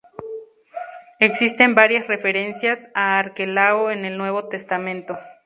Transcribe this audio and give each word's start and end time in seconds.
Existen 1.19 1.75
varias 1.75 2.07
referencias 2.07 2.89
a 2.95 3.19
Arquelao 3.19 3.91
en 3.91 4.03
el 4.03 4.17
Nuevo 4.17 4.45
Testamento. 4.47 5.15